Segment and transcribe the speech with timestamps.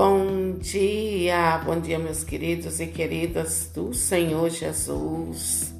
[0.00, 5.74] Bom dia, bom dia, meus queridos e queridas do Senhor Jesus.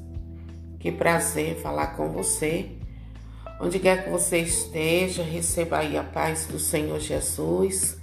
[0.77, 2.69] Que prazer falar com você.
[3.61, 7.97] Onde quer que você esteja, receba aí a paz do Senhor Jesus,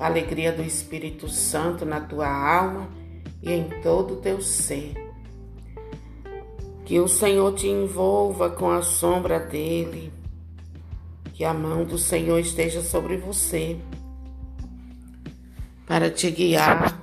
[0.00, 2.88] a alegria do Espírito Santo na tua alma
[3.40, 4.94] e em todo o teu ser.
[6.84, 10.12] Que o Senhor te envolva com a sombra dele,
[11.32, 13.78] que a mão do Senhor esteja sobre você
[15.86, 17.00] para te guiar,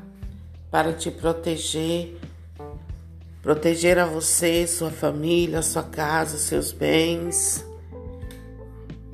[0.71, 2.17] para te proteger,
[3.41, 7.65] proteger a você, sua família, sua casa, seus bens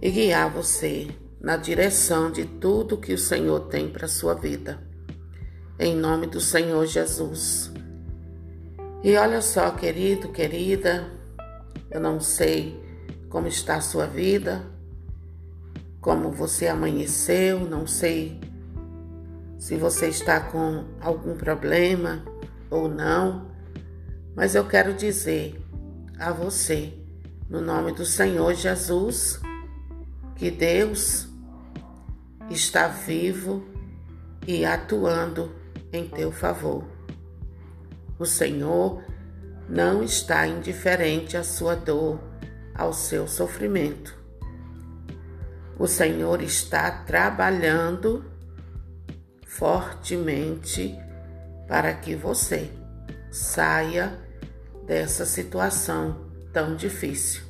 [0.02, 1.08] e guiar você
[1.42, 4.80] na direção de tudo que o Senhor tem para sua vida.
[5.80, 7.72] Em nome do Senhor Jesus.
[9.04, 11.12] E olha só, querido, querida,
[11.90, 12.80] eu não sei
[13.30, 14.66] como está a sua vida,
[16.00, 18.40] como você amanheceu, não sei
[19.66, 22.24] se você está com algum problema
[22.70, 23.50] ou não,
[24.36, 25.60] mas eu quero dizer
[26.20, 26.94] a você,
[27.50, 29.42] no nome do Senhor Jesus,
[30.36, 31.28] que Deus
[32.48, 33.66] está vivo
[34.46, 35.52] e atuando
[35.92, 36.84] em teu favor.
[38.20, 39.04] O Senhor
[39.68, 42.20] não está indiferente à sua dor,
[42.76, 44.16] ao seu sofrimento.
[45.80, 48.35] O Senhor está trabalhando
[49.58, 51.00] fortemente
[51.68, 52.70] para que você
[53.32, 54.20] saia
[54.86, 57.42] dessa situação tão difícil.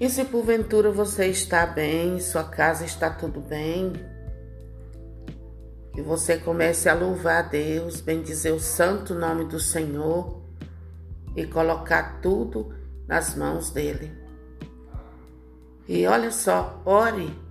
[0.00, 3.92] E se porventura você está bem, sua casa está tudo bem,
[5.92, 10.40] que você comece a louvar a Deus, bendizer o santo nome do Senhor
[11.36, 12.72] e colocar tudo
[13.08, 14.12] nas mãos dele.
[15.88, 17.43] E olha só, ore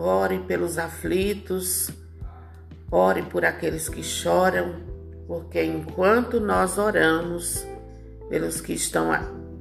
[0.00, 1.90] Ore pelos aflitos,
[2.88, 4.76] ore por aqueles que choram,
[5.26, 7.66] porque enquanto nós oramos
[8.28, 9.10] pelos que estão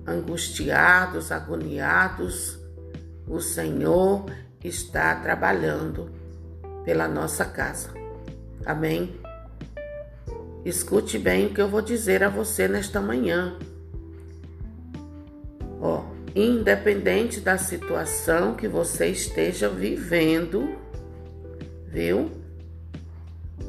[0.06, 2.60] angustiados, agoniados,
[3.28, 4.26] o Senhor
[4.64, 6.12] está trabalhando
[6.86, 7.90] pela nossa casa.
[8.64, 9.20] Amém?
[10.64, 13.58] Escute bem o que eu vou dizer a você nesta manhã.
[15.82, 20.78] Ó, independente da situação que você esteja vivendo,
[21.88, 22.30] viu?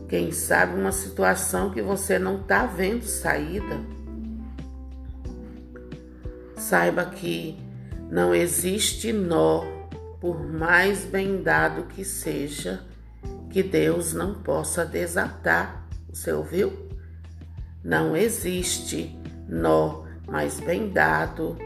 [0.08, 3.80] Quem sabe uma situação que você não está vendo saída.
[6.56, 7.58] Saiba que
[8.10, 9.64] não existe nó,
[10.20, 12.80] por mais bem dado que seja,
[13.50, 15.88] que Deus não possa desatar.
[16.12, 16.72] Você ouviu?
[17.82, 19.18] Não existe
[19.48, 21.56] nó mais bem dado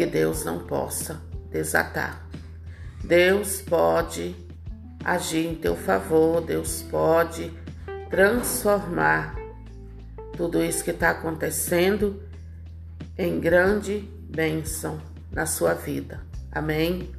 [0.00, 2.26] que Deus não possa desatar.
[3.04, 4.34] Deus pode
[5.04, 7.52] agir em teu favor, Deus pode
[8.08, 9.36] transformar
[10.38, 12.22] tudo isso que está acontecendo
[13.18, 14.98] em grande bênção
[15.30, 16.22] na sua vida.
[16.50, 17.12] Amém?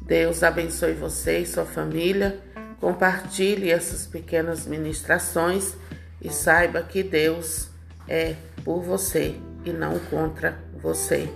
[0.00, 2.40] Deus abençoe você e sua família.
[2.80, 5.74] Compartilhe essas pequenas ministrações
[6.22, 7.68] e saiba que Deus
[8.08, 11.28] é por você e não contra você.